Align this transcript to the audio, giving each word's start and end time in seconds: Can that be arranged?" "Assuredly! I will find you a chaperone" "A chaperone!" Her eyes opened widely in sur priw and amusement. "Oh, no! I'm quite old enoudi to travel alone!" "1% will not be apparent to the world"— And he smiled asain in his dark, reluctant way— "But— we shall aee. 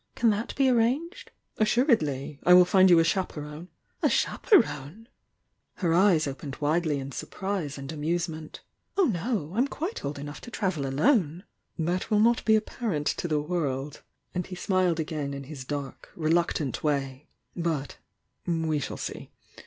Can 0.15 0.31
that 0.31 0.55
be 0.55 0.67
arranged?" 0.67 1.29
"Assuredly! 1.59 2.39
I 2.43 2.55
will 2.55 2.65
find 2.65 2.89
you 2.89 2.97
a 2.97 3.03
chaperone" 3.03 3.67
"A 4.01 4.09
chaperone!" 4.09 5.07
Her 5.75 5.93
eyes 5.93 6.25
opened 6.25 6.55
widely 6.55 6.97
in 6.97 7.11
sur 7.11 7.27
priw 7.27 7.77
and 7.77 7.91
amusement. 7.91 8.61
"Oh, 8.97 9.03
no! 9.03 9.51
I'm 9.53 9.67
quite 9.67 10.03
old 10.03 10.17
enoudi 10.17 10.41
to 10.41 10.49
travel 10.49 10.87
alone!" 10.87 11.43
"1% 11.79 12.09
will 12.09 12.19
not 12.19 12.43
be 12.45 12.55
apparent 12.55 13.05
to 13.15 13.27
the 13.27 13.39
world"— 13.39 14.01
And 14.33 14.47
he 14.47 14.55
smiled 14.55 14.97
asain 14.97 15.35
in 15.35 15.43
his 15.43 15.65
dark, 15.65 16.11
reluctant 16.15 16.83
way— 16.83 17.27
"But— 17.55 17.97
we 18.47 18.79
shall 18.79 18.97
aee. 18.97 19.29